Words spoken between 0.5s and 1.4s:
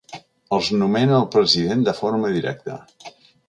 Els nomena el